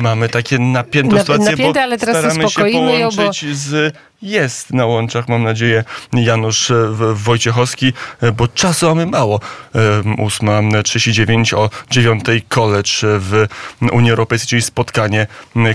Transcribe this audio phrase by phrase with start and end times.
[0.00, 3.96] Mamy takie napiętą Nap- sytuację, napięte, bo ale teraz staramy się ją, bo- połączyć z
[4.22, 6.74] jest na łączach, mam nadzieję, Janusz e,
[7.14, 9.40] Wojciechowski, e, bo czasu mamy mało.
[9.74, 13.46] E, 8.39 o 9.00 college w
[13.92, 15.26] Unii Europejskiej, czyli spotkanie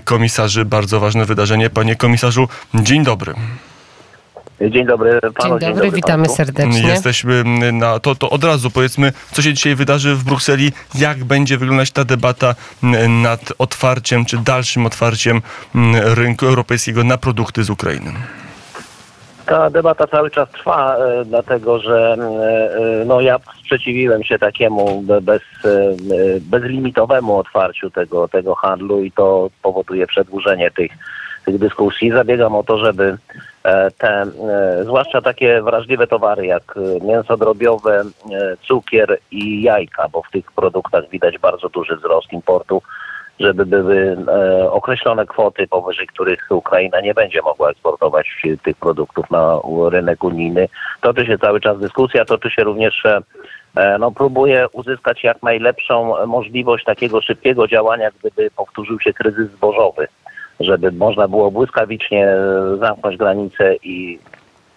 [0.04, 1.70] komisarzy, bardzo ważne wydarzenie.
[1.70, 3.34] Panie komisarzu, dzień dobry.
[4.62, 5.60] Dzień dobry panu.
[5.60, 6.38] Dzień dobry, witamy państwu.
[6.38, 6.90] serdecznie.
[6.90, 7.44] Jesteśmy
[7.74, 11.92] na to, to od razu powiedzmy, co się dzisiaj wydarzy w Brukseli, jak będzie wyglądać
[11.92, 15.42] ta debata m, nad otwarciem czy dalszym otwarciem
[15.76, 18.12] m, rynku europejskiego na produkty z Ukrainy.
[19.46, 25.02] Ta debata cały czas trwa, e, dlatego że e, e, no, ja sprzeciwiłem się takiemu
[25.02, 25.42] be- bez,
[26.42, 30.92] bezlimitowemu otwarciu tego, tego handlu i to powoduje przedłużenie tych,
[31.46, 32.12] tych dyskusji.
[32.12, 33.18] Zabiegam o to, żeby
[33.98, 40.22] te, e, zwłaszcza takie wrażliwe towary jak e, mięso drobiowe, e, cukier i jajka, bo
[40.22, 42.82] w tych produktach widać bardzo duży wzrost importu,
[43.40, 49.32] żeby były e, określone kwoty, powyżej których Ukraina nie będzie mogła eksportować e, tych produktów
[49.32, 49.60] na
[49.90, 50.68] rynek unijny.
[51.02, 53.20] Toczy się cały czas dyskusja, toczy się również, e,
[53.76, 59.52] e, no próbuje uzyskać jak najlepszą e, możliwość takiego szybkiego działania, gdyby powtórzył się kryzys
[59.52, 60.08] zbożowy,
[60.60, 64.20] żeby można było błyskawicznie e, zamknąć granice i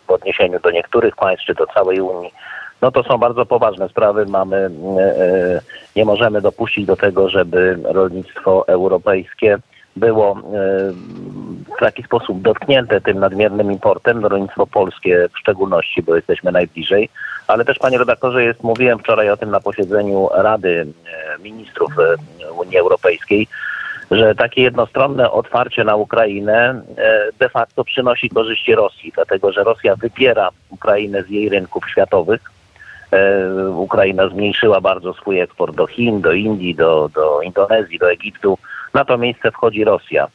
[0.07, 2.31] w odniesieniu do niektórych państw, czy do całej Unii,
[2.83, 4.27] no to są bardzo poważne sprawy.
[4.27, 5.61] Mamy, e, e,
[5.97, 9.59] nie możemy dopuścić do tego, żeby rolnictwo europejskie
[9.97, 10.37] było
[11.77, 17.09] w taki sposób dotknięte tym nadmiernym importem, no rolnictwo polskie w szczególności, bo jesteśmy najbliżej.
[17.47, 20.87] Ale też, panie redaktorze, jest, mówiłem wczoraj o tym na posiedzeniu Rady
[21.43, 21.93] Ministrów
[22.59, 23.49] Unii Europejskiej,
[24.11, 29.97] że takie jednostronne otwarcie na Ukrainę e, de facto przynosi korzyści Rosji, dlatego że Rosja
[29.97, 32.41] wypiera Ukrainę z jej rynków światowych.
[33.13, 38.59] E, Ukraina zmniejszyła bardzo swój eksport do Chin, do Indii, do, do Indonezji, do Egiptu.
[38.95, 40.29] Na to miejsce wchodzi Rosja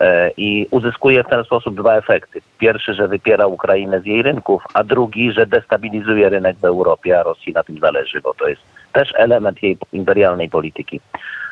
[0.00, 2.40] e, i uzyskuje w ten sposób dwa efekty.
[2.58, 7.22] Pierwszy, że wypiera Ukrainę z jej rynków, a drugi, że destabilizuje rynek w Europie, a
[7.22, 11.00] Rosji na tym zależy, bo to jest też element jej imperialnej polityki.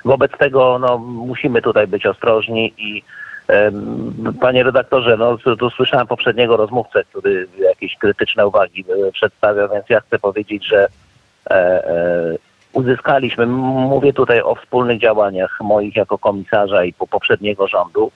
[0.05, 3.03] Wobec tego no, musimy tutaj być ostrożni i
[4.41, 10.01] Panie redaktorze, no tu, słyszałem poprzedniego rozmówcę, który jakieś krytyczne uwagi e, przedstawia, więc ja
[10.01, 10.87] chcę powiedzieć, że
[11.51, 12.37] e, e,
[12.73, 18.11] uzyskaliśmy, mówię tutaj o wspólnych działaniach moich jako komisarza i po poprzedniego rządu,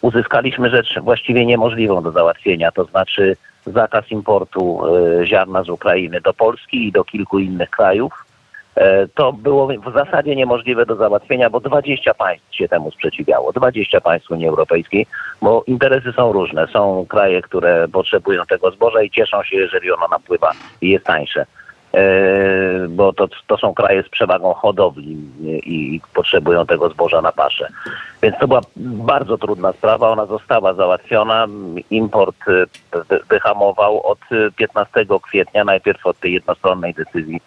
[0.00, 3.36] uzyskaliśmy rzecz właściwie niemożliwą do załatwienia, to znaczy
[3.66, 4.80] zakaz importu
[5.24, 8.27] ziarna z Ukrainy do Polski i do kilku innych krajów.
[8.76, 13.52] E, To było w zasadzie niemożliwe do załatwienia, bo 20 państw się temu sprzeciwiało.
[13.52, 15.06] 20 państw Unii Europejskiej,
[15.42, 16.66] bo interesy są różne.
[16.66, 21.46] Są kraje, które potrzebują tego zboża i cieszą się, jeżeli ono napływa i jest tańsze.
[21.94, 22.02] E,
[22.88, 25.16] Bo to, to są kraje z przewagą hodowli
[25.66, 27.68] i, potrzebują tego zboża na paszę.
[28.22, 30.10] Więc to była bardzo trudna sprawa.
[30.10, 31.46] Ona została załatwiona.
[31.90, 32.52] Import e,
[33.08, 37.40] wy- wyhamował od e, 15 kwietnia, najpierw od tej jednostronnej decyzji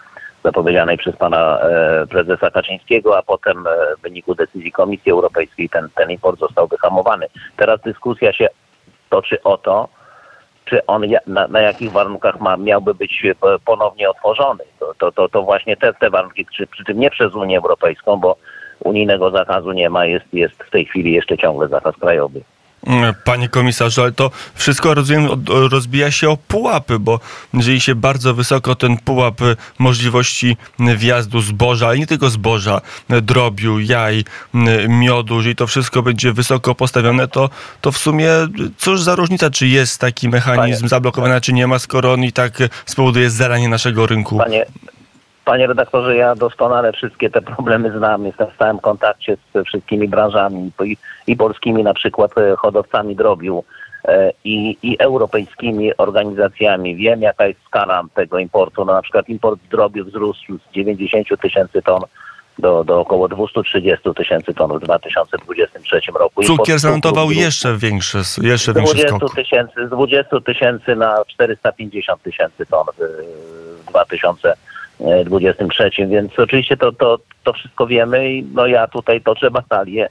[0.44, 5.90] zapowiedzianej przez pana e, prezesa Kaczyńskiego, a potem e, w wyniku decyzji Komisji Europejskiej ten,
[5.96, 7.28] ten import został wyhamowany.
[7.58, 8.48] Teraz dyskusja się
[9.10, 9.90] toczy o to,
[10.66, 13.36] czy on na, na jakich warunkach ma, miałby być e,
[13.66, 14.64] ponownie otworzony.
[14.80, 18.18] To, to, to, to właśnie te, te warunki, przy, przy czym nie przez Unię Europejską,
[18.18, 18.36] bo
[18.80, 22.42] unijnego zakazu nie ma, jest, jest w tej chwili jeszcze ciągle zakaz krajowy.
[22.88, 27.20] Mm, Panie komisarzu, ale to wszystko rozumiem, rozbija się o pułapy, bo
[27.54, 32.82] jeżeli się bardzo wysoko ten pułap y, możliwości y, wjazdu zboża, ale nie tylko zboża,
[33.14, 34.24] y, drobiu, jaj,
[34.90, 37.50] miodu, jeżeli to wszystko będzie wysoko postawione, to,
[37.82, 38.30] to w sumie
[38.78, 42.32] cóż za różnica, czy jest taki mechanizm Panie- zablokowany, czy nie ma, skoro on i
[42.32, 44.38] tak spowoduje zalanie naszego rynku.
[44.38, 44.66] Panie,
[45.52, 48.26] Panie redaktorze, ja doskonale wszystkie te problemy znam.
[48.26, 50.98] Jestem w stałym kontakcie z wszystkimi branżami i,
[51.28, 53.64] i polskimi na przykład e, hodowcami drobiu
[54.06, 56.96] e, i, i europejskimi organizacjami.
[56.96, 58.86] Wiem, jaka jest skala tego importu.
[58.86, 62.02] No, na przykład import drobiu wzrósł z 90 tysięcy ton
[62.60, 66.44] do, do około 230 tysięcy ton w 2023 roku.
[66.44, 69.36] Cukier zanotował jeszcze większy, jeszcze większy 20 skok.
[69.36, 72.86] Tysięcy, z 20 tysięcy na 450 tysięcy ton
[73.88, 74.71] w 2023
[75.26, 80.10] 23, więc oczywiście to, to, to wszystko wiemy i no ja tutaj toczę batalię,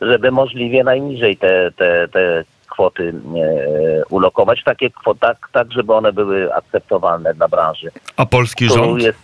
[0.00, 6.12] żeby możliwie najniżej te, te, te kwoty e, ulokować, takie kwoty, tak, tak, żeby one
[6.12, 7.90] były akceptowalne dla branży.
[8.16, 9.02] A polski rząd?
[9.02, 9.18] Jest,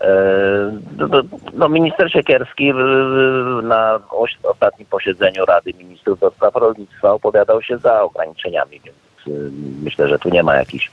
[0.00, 0.08] e,
[0.96, 1.22] no,
[1.52, 2.72] no, minister Siekierski
[3.62, 4.00] na
[4.42, 9.50] ostatnim posiedzeniu Rady Ministrów do Spraw Rolnictwa opowiadał się za ograniczeniami, więc e,
[9.82, 10.90] myślę, że tu nie ma jakichś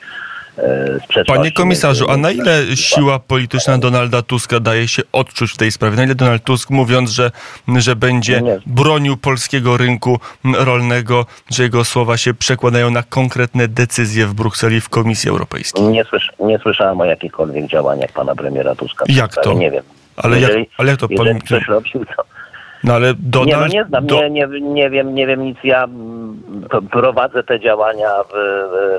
[1.05, 1.33] sprzeczności.
[1.33, 5.95] Panie komisarzu, a na ile siła polityczna Donalda Tuska daje się odczuć w tej sprawie?
[5.97, 7.31] Na ile Donald Tusk mówiąc, że,
[7.77, 10.19] że będzie bronił polskiego rynku
[10.53, 15.83] rolnego, że jego słowa się przekładają na konkretne decyzje w Brukseli w Komisji Europejskiej?
[15.83, 19.05] Nie, słysz, nie słyszałem o jakichkolwiek działaniach pana premiera Tuska.
[19.09, 19.53] Jak to?
[19.53, 19.83] Nie wiem.
[20.15, 22.23] Ale jak- Jeżeli- ale jak to pan- Jeżeli coś robił, to...
[22.83, 23.13] No ale
[23.45, 25.57] Nie, no nie znam, do- nie, nie, nie, wiem, nie wiem nic.
[25.63, 26.43] Ja mm,
[26.91, 28.33] prowadzę te działania w,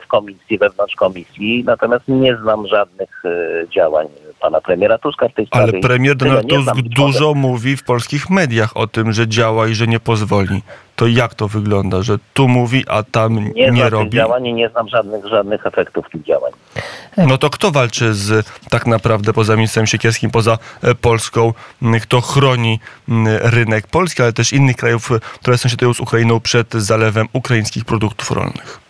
[0.04, 4.06] w komisji, wewnątrz komisji, natomiast nie znam żadnych e, działań
[4.44, 5.72] pana premiera Tuska w tej sprawie.
[5.72, 9.86] Ale premier Donald Tusk dużo mówi w polskich mediach o tym, że działa i że
[9.86, 10.62] nie pozwoli.
[10.96, 14.10] To jak to wygląda, że tu mówi, a tam Nie, nie, robi?
[14.10, 16.52] działań i nie znam żadnych, żadnych efektów tych działań.
[17.16, 21.52] No to kto walczy z tak naprawdę poza ministrem Siekierskim, poza e, Polską,
[22.02, 22.80] kto chroni
[23.42, 25.10] rynek Polski, ale też innych krajów,
[25.40, 28.83] które sąsiadują z Ukrainą przed zalewem ukraińskich produktów rolnych?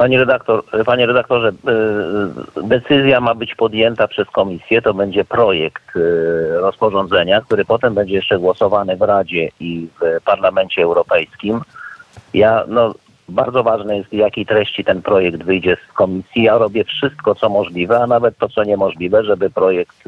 [0.00, 4.82] Panie redaktor, panie redaktorze, y, decyzja ma być podjęta przez komisję.
[4.82, 10.82] To będzie projekt y, rozporządzenia, który potem będzie jeszcze głosowany w Radzie i w Parlamencie
[10.82, 11.60] Europejskim.
[12.34, 12.94] Ja, no,
[13.28, 16.42] bardzo ważne jest, jakiej treści ten projekt wyjdzie z komisji.
[16.42, 20.04] Ja robię wszystko, co możliwe, a nawet to, co niemożliwe, żeby projekt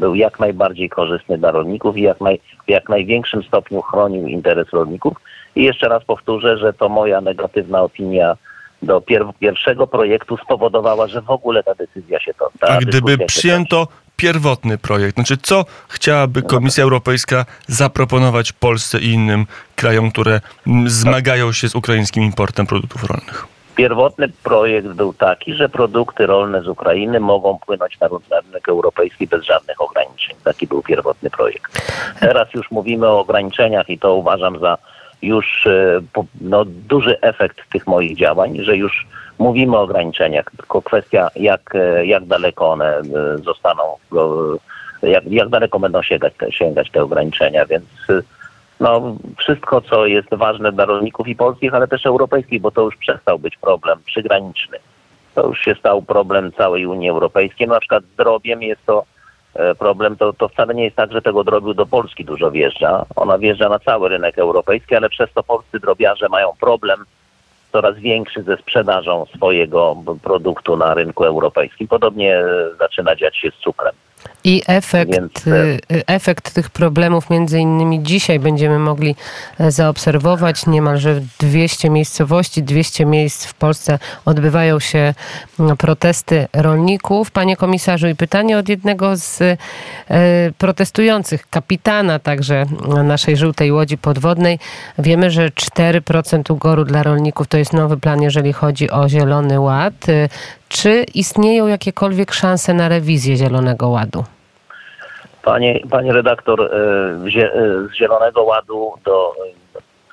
[0.00, 4.70] był jak najbardziej korzystny dla rolników i jak, naj, w jak największym stopniu chronił interes
[4.72, 5.16] rolników.
[5.56, 8.36] I jeszcze raz powtórzę, że to moja negatywna opinia
[8.82, 12.50] do pier- pierwszego projektu spowodowała, że w ogóle ta decyzja się to.
[12.60, 19.46] A gdyby przyjęto pierwotny projekt, znaczy co chciałaby Komisja Europejska zaproponować Polsce i innym
[19.76, 20.40] krajom, które
[20.86, 23.46] zmagają się z ukraińskim importem produktów rolnych?
[23.76, 28.08] Pierwotny projekt był taki, że produkty rolne z Ukrainy mogą płynąć na
[28.40, 30.36] rynek europejski bez żadnych ograniczeń.
[30.44, 31.92] Taki był pierwotny projekt.
[32.20, 34.78] Teraz już mówimy o ograniczeniach i to uważam za
[35.22, 36.00] już e,
[36.40, 39.06] no, duży efekt tych moich działań, że już
[39.38, 43.02] mówimy o ograniczeniach, tylko kwestia jak, e, jak daleko one e,
[43.38, 43.82] zostaną,
[45.02, 47.84] jak, jak daleko będą sięgać sięgać te ograniczenia, więc
[48.80, 52.96] no, wszystko, co jest ważne dla rolników i polskich, ale też europejskich, bo to już
[52.96, 54.78] przestał być problem przygraniczny.
[55.34, 57.66] To już się stał problem całej Unii Europejskiej.
[57.66, 58.16] No, na przykład z
[58.62, 59.04] jest to
[59.78, 63.06] problem, to, to wcale nie jest tak, że tego drobiu do Polski dużo wjeżdża.
[63.16, 67.04] Ona wjeżdża na cały rynek europejski, ale przez to polscy drobiarze mają problem
[67.72, 71.88] coraz większy ze sprzedażą swojego produktu na rynku europejskim.
[71.88, 72.44] Podobnie e,
[72.78, 73.94] zaczyna dziać się z cukrem.
[74.44, 79.16] I efekt, Więc, y, efekt tych problemów między innymi dzisiaj będziemy mogli
[79.58, 80.66] e, zaobserwować.
[80.66, 85.14] Niemalże 200 miejscowości, 200 miejsc w Polsce odbywają się
[85.78, 87.30] protesty rolników.
[87.30, 89.56] Panie komisarzu, i pytanie od jednego z e,
[90.58, 92.66] protestujących, kapitana także
[93.04, 94.58] naszej żółtej łodzi podwodnej.
[94.98, 99.94] Wiemy, że 4% ugoru dla rolników to jest nowy plan, jeżeli chodzi o Zielony Ład.
[100.72, 104.24] Czy istnieją jakiekolwiek szanse na rewizję Zielonego Ładu?
[105.42, 107.18] Panie, panie redaktor, e, e,
[107.88, 109.32] z Zielonego Ładu do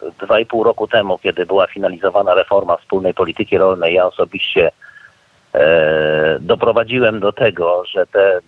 [0.04, 4.72] e, dwa i pół roku temu, kiedy była finalizowana reforma wspólnej polityki rolnej, ja osobiście
[6.40, 8.40] doprowadziłem do tego, że te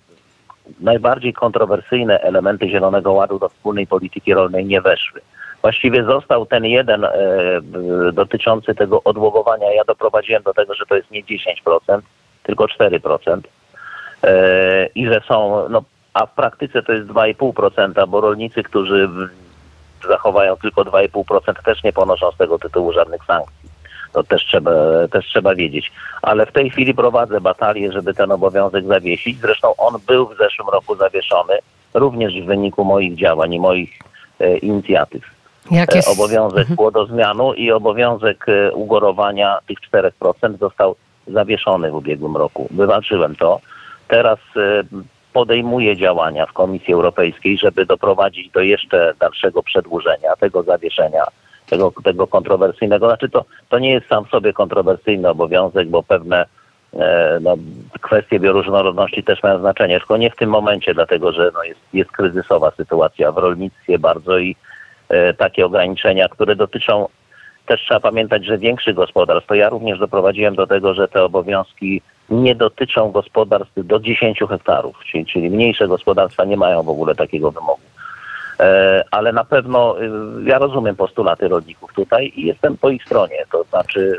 [0.79, 5.21] najbardziej kontrowersyjne elementy Zielonego Ładu do wspólnej polityki rolnej nie weszły.
[5.61, 7.09] Właściwie został ten jeden e,
[7.61, 9.73] b- dotyczący tego odłogowania.
[9.73, 12.01] Ja doprowadziłem do tego, że to jest nie 10%,
[12.43, 13.39] tylko 4%.
[14.23, 19.09] E, I że są, no, a w praktyce to jest 2,5%, bo rolnicy, którzy
[20.07, 23.69] zachowają tylko 2,5% też nie ponoszą z tego tytułu żadnych sankcji.
[24.13, 24.71] To też trzeba,
[25.11, 25.91] też trzeba wiedzieć.
[26.21, 29.39] Ale w tej chwili prowadzę batalię, żeby ten obowiązek zawiesić.
[29.39, 31.53] Zresztą on był w zeszłym roku zawieszony,
[31.93, 33.99] również w wyniku moich działań i moich
[34.39, 35.40] e, inicjatyw.
[35.71, 36.09] Jak E, jest...
[36.09, 40.95] Obowiązek płodozmianu i obowiązek e, ugorowania tych 4% został
[41.27, 42.67] zawieszony w ubiegłym roku.
[42.71, 43.59] Wywalczyłem to.
[44.07, 44.83] Teraz e,
[45.33, 51.23] podejmuję działania w Komisji Europejskiej, żeby doprowadzić do jeszcze dalszego przedłużenia tego zawieszenia,
[51.69, 53.07] tego, tego kontrowersyjnego.
[53.07, 56.45] Znaczy to, to nie jest sam w sobie kontrowersyjny obowiązek, bo pewne
[56.93, 57.55] e, no,
[58.01, 62.11] kwestie bioróżnorodności też mają znaczenie, tylko nie w tym momencie, dlatego że no, jest, jest
[62.11, 64.55] kryzysowa sytuacja w rolnictwie bardzo i
[65.37, 67.07] takie ograniczenia, które dotyczą,
[67.65, 72.01] też trzeba pamiętać, że większych gospodarstw, to ja również doprowadziłem do tego, że te obowiązki
[72.29, 77.51] nie dotyczą gospodarstw do 10 hektarów, czyli, czyli mniejsze gospodarstwa nie mają w ogóle takiego
[77.51, 77.81] wymogu.
[78.59, 80.09] E, ale na pewno y,
[80.45, 83.37] ja rozumiem postulaty rolników tutaj i jestem po ich stronie.
[83.51, 84.17] To znaczy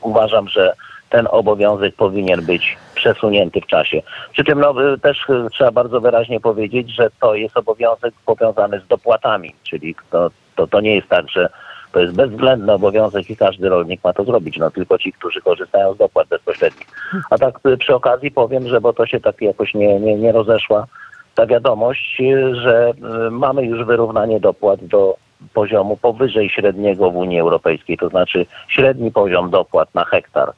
[0.00, 0.72] uważam, że
[1.14, 4.02] ten obowiązek powinien być przesunięty w czasie.
[4.32, 8.80] Przy czym no, y, też y, trzeba bardzo wyraźnie powiedzieć, że to jest obowiązek powiązany
[8.80, 11.48] z dopłatami, czyli to, to, to nie jest tak, że
[11.92, 15.94] To jest bezwzględny obowiązek i każdy rolnik ma to zrobić, no tylko ci, którzy korzystają
[15.94, 16.88] z dopłat bezpośrednich.
[17.30, 20.32] A tak y, przy okazji powiem, że bo to się tak jakoś nie, nie, nie
[20.32, 20.86] rozeszła
[21.34, 22.92] ta wiadomość, że
[23.30, 25.16] mamy już wyrównanie dopłat do
[25.54, 30.52] poziomu powyżej średniego w Unii Europejskiej, to znaczy średni poziom dopłat na hektar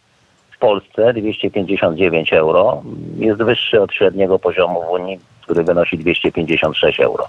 [0.56, 2.82] w Polsce 259 euro
[3.18, 7.28] jest wyższy od średniego poziomu w Unii, który wynosi 256 euro.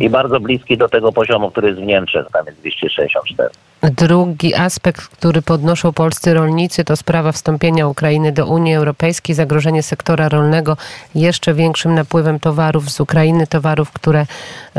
[0.00, 3.50] I bardzo bliski do tego poziomu, który jest w Niemczech, tam jest 264.
[3.82, 10.28] Drugi aspekt, który podnoszą polscy rolnicy, to sprawa wstąpienia Ukrainy do Unii Europejskiej, zagrożenie sektora
[10.28, 10.76] rolnego
[11.14, 14.26] jeszcze większym napływem towarów z Ukrainy, towarów, które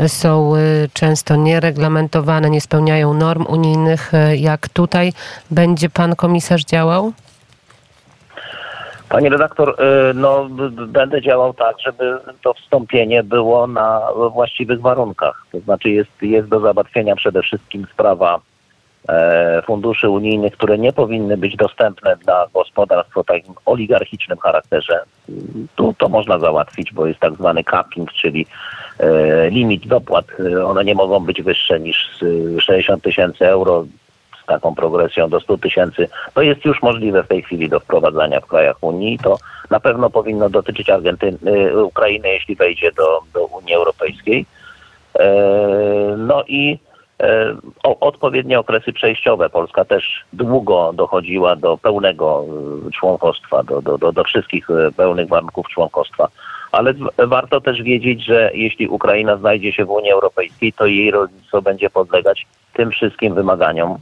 [0.06, 4.14] są y, często niereglamentowane, nie spełniają norm unijnych.
[4.14, 5.12] Y, Jak tutaj
[5.50, 7.12] będzie pan komisarz działał?
[9.12, 10.48] Panie redaktor, y, no
[10.86, 14.00] będę działał tak, żeby to wstąpienie było na
[14.32, 15.46] właściwych warunkach.
[15.52, 18.40] To znaczy jest, jest do załatwienia przede wszystkim sprawa
[19.08, 25.00] e, funduszy unijnych, które nie powinny być dostępne dla gospodarstw o takim oligarchicznym charakterze.
[25.76, 28.46] Tu to można załatwić, bo jest tak zwany capping, czyli
[28.98, 30.26] e, limit dopłat.
[30.54, 33.84] E, One nie mogą być wyższe niż y, 60 tysięcy euro
[34.42, 36.08] z taką progresją do 100 tysięcy.
[36.34, 39.18] To jest już możliwe w tej chwili do wprowadzania w krajach Unii.
[39.18, 39.38] To
[39.70, 44.46] na pewno powinno dotyczyć Argentyny, y, Ukrainy, jeśli wejdzie do, do Unii Europejskiej.
[45.18, 45.52] E,
[46.16, 46.78] No i
[47.20, 49.50] e, o, odpowiednie okresy przejściowe.
[49.50, 52.44] Polska też długo dochodziła do pełnego
[52.88, 56.28] y, członkostwa, do, do, do, do wszystkich y, pełnych warunków członkostwa.
[56.72, 61.62] Ale warto też wiedzieć, że jeśli Ukraina znajdzie się w Unii Europejskiej, to jej rolnictwo
[61.62, 63.98] będzie podlegać tym wszystkim wymaganiom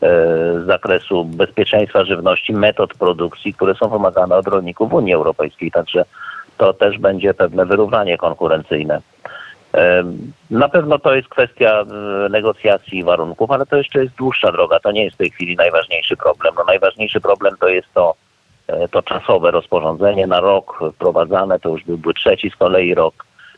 [0.00, 5.70] z zakresu bezpieczeństwa żywności, metod produkcji, które są wymagane od rolników Unii Europejskiej.
[5.70, 6.04] Także
[6.58, 9.00] to też będzie pewne wyrównanie konkurencyjne.
[9.72, 14.52] Em, Na pewno to jest kwestia e, negocjacji i warunków, ale to jeszcze jest dłuższa
[14.52, 14.80] droga.
[14.80, 16.54] To nie jest w tej chwili najważniejszy problem.
[16.56, 18.14] No, najważniejszy problem to jest to,
[18.66, 21.60] e, to czasowe rozporządzenie na rok wprowadzane.
[21.60, 23.14] To już byłby trzeci z kolei rok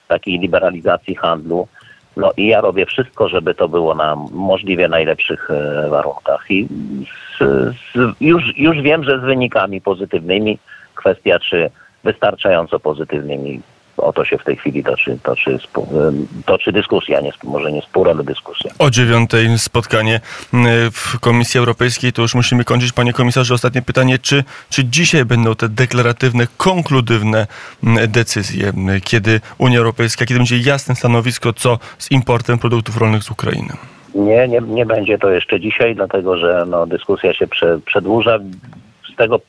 [0.08, 1.68] takiej liberalizacji handlu.
[2.16, 6.50] No i ja robię wszystko, żeby to było na możliwie najlepszych e, warunkach.
[6.50, 6.68] I
[7.38, 7.44] z,
[7.94, 10.58] z, już, już wiem, że z wynikami pozytywnymi
[10.94, 11.70] kwestia, czy
[12.04, 13.60] wystarczająco pozytywnymi,
[13.96, 18.08] o to się w tej chwili toczy, toczy, em, toczy dyskusja, nie, może nie spór,
[18.08, 18.70] ale dyskusja.
[18.78, 20.58] O dziewiątej spotkanie y,
[20.90, 22.92] w Komisji Europejskiej, to już musimy kończyć.
[22.92, 24.18] Panie komisarzu, ostatnie pytanie.
[24.18, 27.46] Czy, czy dzisiaj będą te deklaratywne, konkludywne
[27.84, 33.22] mm, decyzje, y, kiedy Unia Europejska, kiedy będzie jasne stanowisko, co z importem produktów rolnych
[33.22, 33.72] z Ukrainy?
[34.14, 38.38] Nie, nie, nie będzie to jeszcze dzisiaj, dlatego że no, dyskusja się prze, przedłuża
[39.12, 39.40] z tego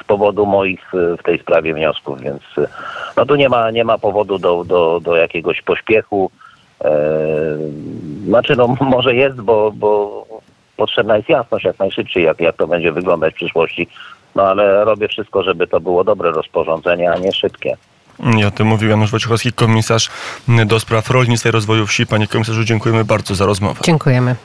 [0.00, 2.66] z powodu moich y, w tej sprawie wniosków, więc y,
[3.16, 6.30] no tu nie ma, nie ma powodu do, do, do jakiegoś pośpiechu.
[6.84, 6.90] E,
[8.24, 10.26] znaczy no może jest, bo, bo
[10.76, 13.88] potrzebna jest jasność jak najszybciej, jak, jak to będzie wyglądać w przyszłości.
[14.34, 17.76] No ale robię wszystko, żeby to było dobre rozporządzenie, a nie szybkie.
[18.38, 20.10] I o tym mówił Janusz Wojciechowski, komisarz
[20.66, 22.06] do spraw rolnictwa i rozwoju wsi.
[22.06, 23.80] Panie komisarzu, dziękujemy bardzo za rozmowę.
[23.84, 24.36] Dziękujemy.